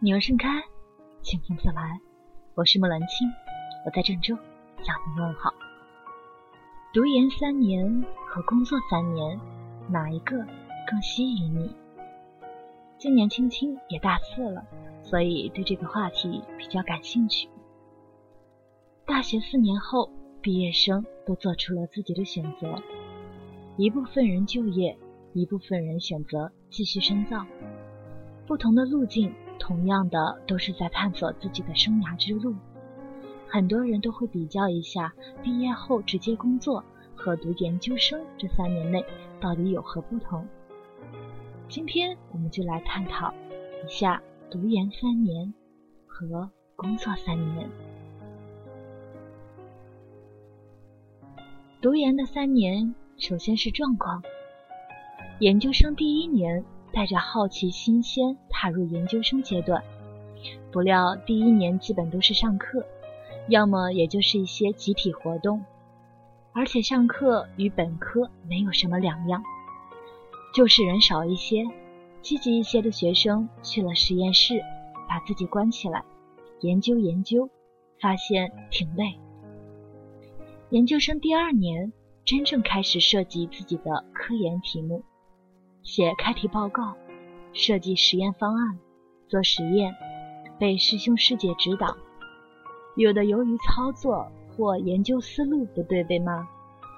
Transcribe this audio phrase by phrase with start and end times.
[0.00, 0.62] 鸟盛开，
[1.22, 1.98] 清风自来。
[2.54, 3.26] 我是木兰青，
[3.86, 4.36] 我在郑州
[4.82, 5.50] 向你问好。
[6.92, 9.40] 读研三年和工作三年，
[9.88, 10.36] 哪一个
[10.86, 11.74] 更吸引你？
[12.98, 14.66] 今年青青也大四了，
[15.02, 17.48] 所以对这个话题比较感兴趣。
[19.06, 22.82] 大学四年后，毕业生都做出了自己的选择，
[23.78, 24.98] 一部分人就业，
[25.32, 27.46] 一部分人选择继续深造，
[28.46, 29.32] 不同的路径。
[29.66, 32.54] 同样的，都是在探索自己的生涯之路。
[33.48, 35.12] 很多人都会比较一下
[35.42, 36.84] 毕业后直接工作
[37.16, 39.04] 和读研究生这三年内
[39.40, 40.46] 到底有何不同。
[41.68, 43.34] 今天我们就来探讨
[43.84, 45.52] 一下读研三年
[46.06, 47.68] 和工作三年。
[51.82, 54.22] 读研的三年，首先是状况。
[55.40, 56.64] 研究生第一年。
[56.96, 59.84] 带着好奇、新鲜踏入研究生阶段，
[60.72, 62.86] 不料第一年基本都是上课，
[63.50, 65.62] 要么也就是一些集体活动，
[66.54, 69.42] 而且上课与本科没有什么两样，
[70.54, 71.64] 就是人少一些，
[72.22, 74.62] 积极一些的学生去了实验室，
[75.06, 76.02] 把自己关起来
[76.62, 77.50] 研究研究，
[78.00, 79.20] 发现挺累。
[80.70, 81.92] 研究生第二年，
[82.24, 85.04] 真正开始涉及自己的科研题目。
[85.86, 86.96] 写开题报告，
[87.52, 88.76] 设计实验方案，
[89.28, 89.94] 做实验，
[90.58, 91.96] 被师兄师姐指导。
[92.96, 96.44] 有的由于操作或研究思路不对被骂，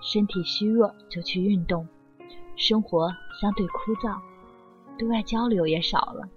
[0.00, 1.88] 身体虚弱就去运动。
[2.54, 4.20] 生活相对枯燥，
[4.96, 6.28] 对外交流也少了。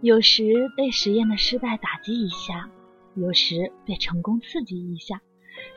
[0.00, 2.70] 有时被实验的失败打击一下，
[3.14, 5.20] 有时被成功刺激一下，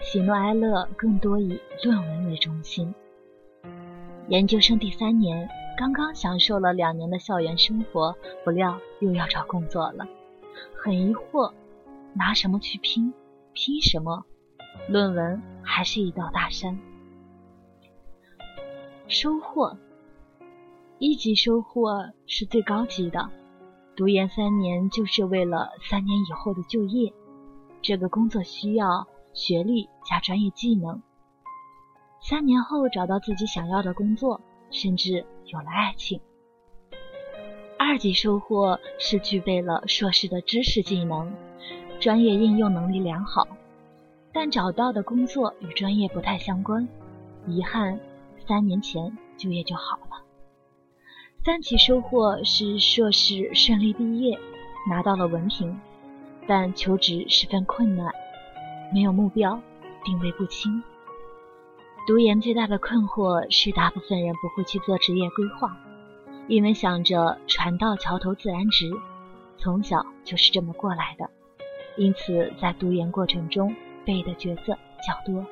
[0.02, 2.96] 喜怒哀乐更多以论文为中心。
[4.30, 10.06] 研究生第三年，刚刚享受了两年的校园生活，不料又要找工作了，
[10.76, 11.54] 很疑惑，
[12.14, 13.14] 拿什么去拼？
[13.54, 14.26] 拼什么？
[14.90, 16.78] 论文还是一道大山。
[19.08, 19.78] 收获，
[21.00, 23.30] 一级收获是最高级的。
[23.96, 27.14] 读研三年就是为了三年以后的就业，
[27.82, 31.02] 这个工作需要学历加专业技能。
[32.30, 36.20] 三年后找到自己想要的工作，甚至有了爱情。
[37.80, 41.32] 二级收获是具备了硕士的知识技能，
[42.02, 43.48] 专业应用能力良好，
[44.34, 46.86] 但找到的工作与专业不太相关，
[47.46, 47.98] 遗憾，
[48.46, 50.22] 三年前就业就好了。
[51.46, 54.38] 三级收获是硕士顺利毕业，
[54.90, 55.80] 拿到了文凭，
[56.46, 58.12] 但求职十分困难，
[58.94, 59.62] 没有目标，
[60.04, 60.84] 定位不清。
[62.08, 65.78] 读研最大的困惑是，大部分人不会去做职业规划，
[66.48, 68.90] 因为想着船到桥头自然直，
[69.58, 71.30] 从小就是这么过来的。
[71.98, 73.76] 因此，在读研过程中
[74.06, 75.46] 背的角色较多，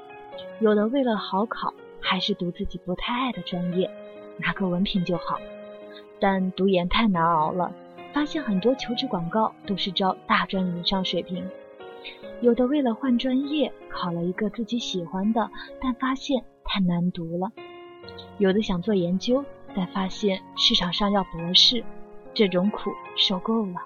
[0.61, 3.91] 有的为了好考，还是读自己不太爱的专业，
[4.37, 5.37] 拿个文凭就好。
[6.21, 7.73] 但读研太难熬了，
[8.13, 11.45] 发现很多求职广告都是招大专以上水平。
[12.41, 15.49] 有的为了换专业，考了一个自己喜欢的，
[15.81, 17.49] 但发现太难读了；
[18.37, 21.83] 有的想做研究，但发现市场上要博士，
[22.33, 23.79] 这种苦受够了；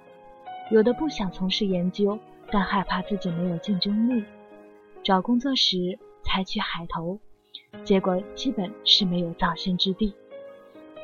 [0.72, 2.18] 有的不想从事研究，
[2.52, 4.26] 但害怕自己没有竞争力，
[5.04, 7.20] 找工作时采取海投，
[7.84, 10.14] 结果基本是没有葬身之地，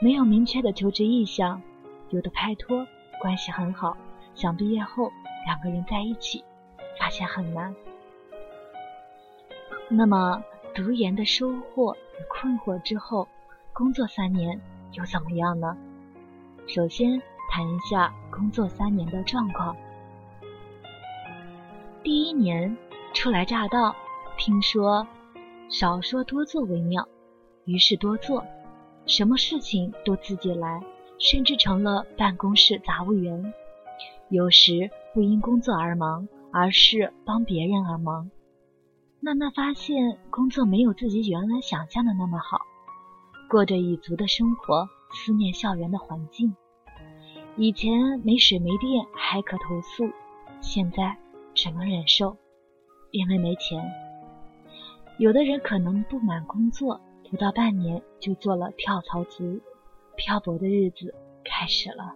[0.01, 1.61] 没有明确的求职意向；
[2.09, 2.85] 有的拍拖，
[3.21, 3.95] 关系很好，
[4.33, 5.11] 想毕业后
[5.45, 6.43] 两个人在一起。
[6.99, 7.75] 发现很难。
[9.87, 13.27] 那么，读研的收获与困惑之后，
[13.71, 14.59] 工作三年
[14.93, 15.77] 又怎么样呢？
[16.67, 19.75] 首先谈一下工作三年的状况。
[22.03, 22.75] 第一年
[23.13, 23.95] 初来乍到，
[24.37, 25.07] 听说
[25.69, 27.07] 少说多做为妙，
[27.65, 28.43] 于是多做，
[29.05, 30.81] 什么事情都自己来，
[31.19, 33.53] 甚至成了办公室杂物员。
[34.29, 36.27] 有时不因工作而忙。
[36.57, 38.31] 而是帮别人而忙，
[39.19, 42.59] 慢慢发现工作没有自己原来想象的那么好，
[43.49, 46.55] 过着蚁族的生活，思念校园的环境。
[47.57, 50.09] 以前没水没电还可投诉，
[50.61, 51.17] 现在
[51.53, 52.37] 只能忍受，
[53.11, 53.83] 因为没钱。
[55.17, 59.59] 有的人可能不满工作，不到半年就做了跳槽族，
[60.15, 61.13] 漂泊的日子
[61.43, 62.15] 开始了。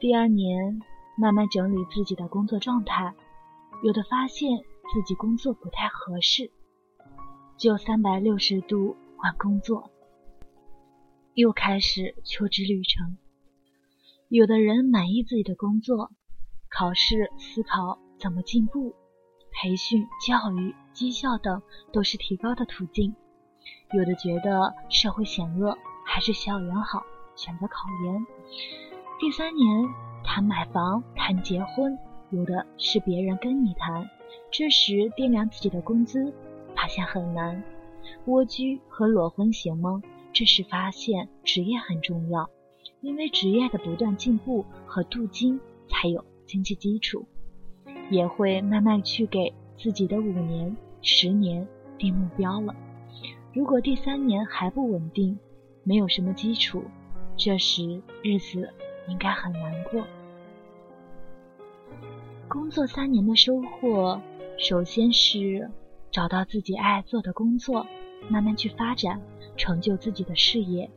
[0.00, 0.80] 第二年。
[1.20, 3.12] 慢慢整理自己的工作状态，
[3.82, 4.58] 有的发现
[4.92, 6.52] 自己工作不太合适，
[7.56, 9.90] 就三百六十度换工作，
[11.34, 13.18] 又开始求职旅程。
[14.28, 16.12] 有的人满意自己的工作，
[16.70, 18.94] 考试思考怎么进步，
[19.50, 21.62] 培训、教育、绩效等
[21.92, 23.12] 都是提高的途径；
[23.92, 25.76] 有的觉得社会险恶，
[26.06, 27.02] 还是校园好，
[27.34, 28.24] 选择考研。
[29.18, 29.66] 第三年
[30.24, 31.98] 谈买房、谈结婚，
[32.30, 34.08] 有的是别人跟你谈，
[34.50, 36.32] 这时掂量自己的工资，
[36.76, 37.62] 发现很难。
[38.26, 40.02] 蜗居和裸婚行吗？
[40.32, 42.48] 这时发现职业很重要。
[43.00, 47.26] 因为职业的不断进步和镀金，才有经济基础，
[48.10, 51.66] 也会慢慢去给自己的五年、十年
[51.96, 52.74] 定目标了。
[53.52, 55.38] 如果第三年还不稳定，
[55.84, 56.82] 没有什么基础，
[57.36, 58.68] 这时日子
[59.08, 60.06] 应该很难过。
[62.46, 64.20] 工作三年的收获，
[64.58, 65.70] 首先是
[66.10, 67.86] 找到自己爱做的工作，
[68.28, 69.20] 慢慢去发展，
[69.56, 70.90] 成就自己的事业，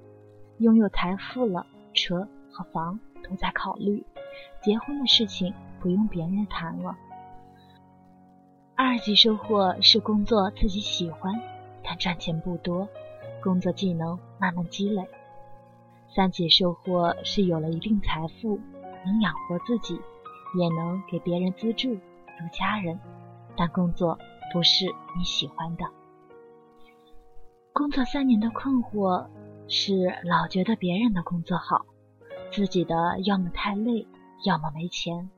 [0.60, 1.66] 拥有财富了。
[1.94, 4.06] 车和房都在考虑，
[4.64, 6.96] 结婚的事情不用别人谈了。
[8.76, 11.38] 二级收获是工作自己喜欢，
[11.84, 12.88] 但赚钱不多，
[13.44, 15.06] 工作技能慢慢积累。
[16.16, 18.60] 三姐收获是有了一定财富，
[19.06, 20.00] 能养活自己，
[20.60, 23.00] 也能给别人资助，如家人，
[23.56, 24.18] 但工作
[24.54, 24.86] 不是
[25.18, 25.86] 你喜欢的。
[27.74, 29.28] 工作三年的困惑。
[29.74, 29.94] 是
[30.26, 31.86] 老觉得别人的工作好，
[32.52, 34.06] 自己的要么太累，
[34.44, 35.30] 要么没钱。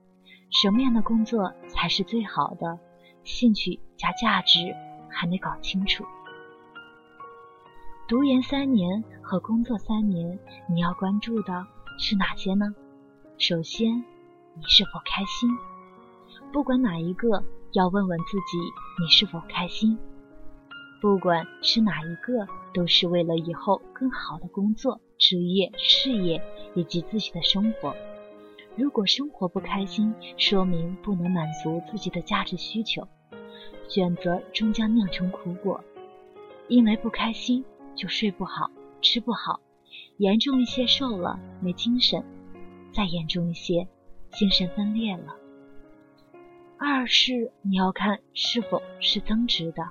[0.49, 2.79] 什么样的工作才是最好的？
[3.23, 4.75] 兴趣加价值
[5.07, 6.03] 还没搞清楚。
[8.13, 10.38] 读研三年和工作三年，
[10.69, 11.65] 你要关注的
[11.98, 12.75] 是哪些呢？
[13.39, 14.06] 首先，
[14.54, 15.50] 你是否开心？
[16.51, 18.60] 不管哪一个，要问问自己，
[19.01, 19.98] 你是否开心？
[21.01, 26.39] 不管是哪一个，都是为了以后更好的工作、职业、事业
[26.75, 27.95] 以及自己的生活。
[28.75, 33.07] 如果生活不开心，说明不能满足自己的价值需求，
[33.88, 35.83] 选择终将酿成苦果。
[36.69, 38.69] 因为不开心就睡不好、
[39.01, 39.60] 吃不好，
[40.18, 42.24] 严重一些瘦了没精神，
[42.94, 43.88] 再严重一些
[44.31, 45.36] 精神分裂了。
[46.78, 49.90] 二是你要看是否是增值的。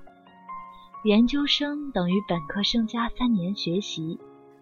[1.05, 4.19] 研究生等于本科生加三年学习，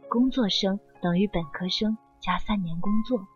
[0.09, 3.27] 工作生等于本科生加三年工作。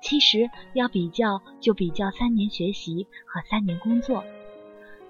[0.00, 4.24] 其实要比较，就比较三年学习和三年工作。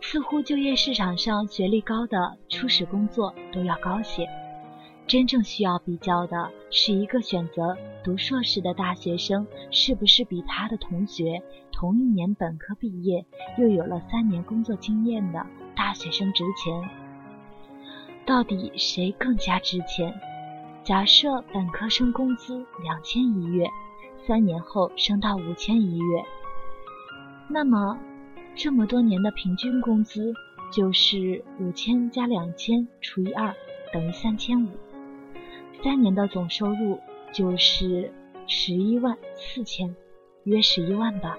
[0.00, 4.28] 似乎就业市场上学历高的初始工作都要高些。
[5.06, 13.25] 真正需要比较的是一个选择读硕士的大学生，是不是比他的同学同一年本科毕业
[13.56, 15.46] 又有了三年工作经验的？
[15.76, 16.90] 大学生值钱，
[18.25, 20.12] 到底谁更加值钱？
[20.82, 23.69] 假设本科生工资两千一月，
[24.26, 26.25] 三年后升到五千一月，
[27.48, 27.98] 那么
[28.56, 30.32] 这么多年的平均工资
[30.73, 33.55] 就是五千加两千除以二
[33.93, 34.69] 等于三千五，
[35.85, 36.99] 三年的总收入
[37.32, 38.11] 就是
[38.47, 39.94] 十一万四千，
[40.44, 41.38] 约十一万吧。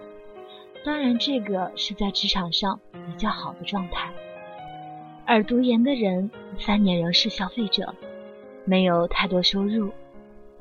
[0.85, 4.13] 当然，这个是在职场上比较好的状态。
[5.25, 6.29] 而读研的人，
[6.59, 7.95] 三年仍是消费者，
[8.63, 9.91] 没有太多收入，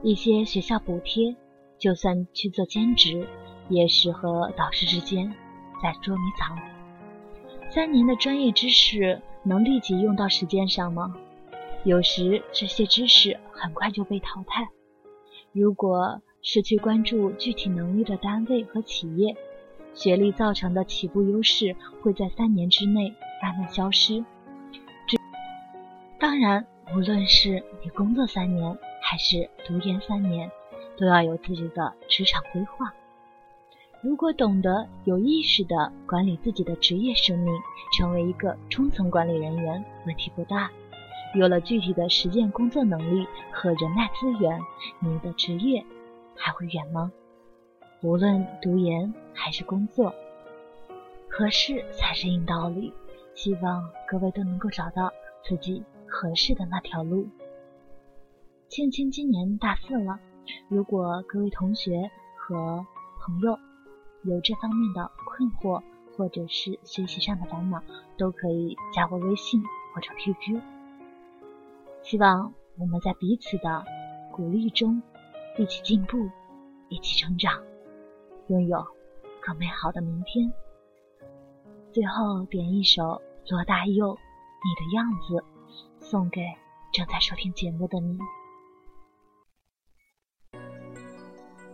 [0.03, 1.37] 一些学校补贴，
[1.79, 3.29] 就算去做兼职，
[3.69, 5.35] 也是和导师之间
[5.83, 6.59] 在捉迷藏。
[7.71, 11.15] 三年的专业知识能立即用到实践上吗？
[11.85, 14.69] 有时这些知识很快就被淘汰。
[15.53, 19.37] 如果是去关注具体能力的单位和企业，
[19.95, 24.25] 学历造成的起步优势会在三年之内慢慢消失。
[26.19, 30.51] 当然，无论是你工作三年还是读研三年，
[30.97, 32.93] 都要有自己的职场规划。
[34.07, 37.53] 如果懂得有意识的管理自己的职业生命，
[37.99, 40.71] 成为一个中层管理人员，问题不大。
[41.35, 44.61] 有了具体的实践工作能力和人脉资源，
[45.01, 45.85] 你的职业
[46.37, 47.11] 还会远吗？
[48.01, 50.15] 无论读研还是工作，
[51.29, 52.93] 合适才是硬道理。
[53.35, 55.83] 希望各位都能够找到自己。
[56.09, 57.27] 合适的那条路。
[58.69, 60.21] 倩倩今年大四了，
[60.69, 62.09] 如果各位同学
[62.39, 62.87] 和
[63.21, 63.59] 朋友
[64.27, 65.83] 有这方面的困惑，
[66.17, 67.83] 或者是学习上的烦恼，
[68.19, 69.63] 都可以加我微信
[69.95, 70.61] 或者 QQ。
[72.03, 73.85] 希望我们在彼此的
[74.33, 75.03] 鼓励中
[75.59, 76.31] 一起进步，
[76.89, 77.63] 一起成长，
[78.49, 78.87] 拥有
[79.41, 80.53] 更美好的明天。
[81.93, 85.35] 最后点一首罗大佑《你的样子》。
[85.99, 86.41] 送给
[86.93, 88.17] 正在收听节目的你。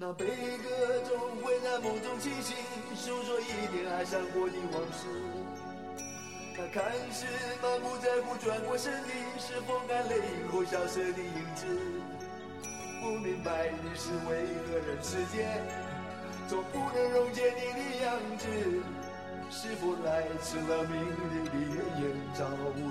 [0.00, 2.54] 那悲歌总会在梦中清醒，
[2.94, 5.08] 诉说一点爱上过的往事。
[6.56, 7.26] 那看似
[7.60, 9.08] 满不在乎转过身的，
[9.40, 11.66] 是风干泪后消失的影子。
[13.02, 15.66] 不明白的是为何人世间
[16.46, 18.46] 总不能溶解你的样子？
[19.50, 22.44] 是否来迟了明日的月圆，照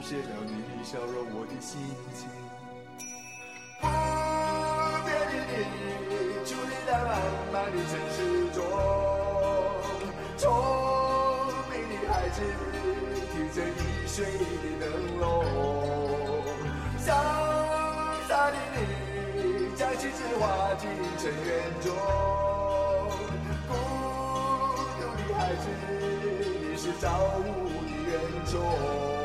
[0.03, 1.79] 射了你的笑容，我的心
[2.13, 2.46] 情。
[7.85, 8.17] 城市
[8.53, 8.63] 中，
[10.37, 10.43] 聪
[11.69, 12.41] 明的孩子，
[13.31, 14.85] 提着易碎的灯
[15.19, 15.25] 笼，
[16.99, 17.07] 潇
[18.27, 18.75] 洒的你，
[19.75, 21.47] 将心事化进尘缘
[21.81, 21.85] 中，
[23.67, 23.71] 孤
[24.99, 25.65] 独的孩子，
[26.69, 27.05] 你是造
[27.39, 27.41] 物
[27.85, 29.16] 的恩宠。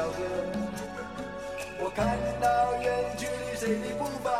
[0.00, 0.16] 小河。
[1.78, 2.88] 我看到远
[3.18, 4.30] 去的谁的步伐，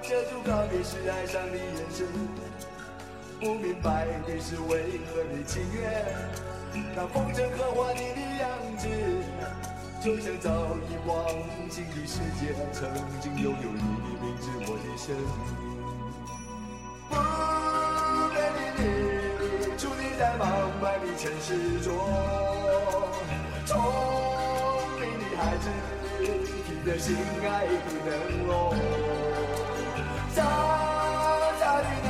[0.00, 2.06] 遮住告别时哀伤的眼神。
[3.40, 6.06] 不明白的是为何你情愿
[6.94, 8.48] 让风尘刻画你的样
[8.78, 8.86] 子，
[10.00, 10.50] 就像早
[10.86, 11.26] 已忘
[11.68, 12.88] 情的世界，曾
[13.20, 15.66] 经拥有你的名字，我的声音。
[17.10, 17.14] 不
[18.34, 18.80] 变的你，
[19.76, 20.40] 伫立在茫
[20.80, 21.86] 茫的城市中，
[25.38, 25.70] 孩子，
[26.20, 27.72] 你的心爱的
[28.04, 28.74] 灯笼，
[30.34, 30.42] 傻
[31.60, 32.06] 傻的你，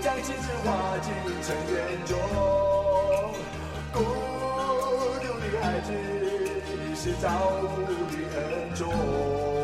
[0.00, 0.66] 将心事化
[1.02, 1.12] 进
[1.42, 2.18] 尘缘中，
[3.92, 3.98] 孤
[5.20, 7.28] 独的孩子，你是造
[7.60, 7.64] 物
[8.08, 9.61] 的恩宠。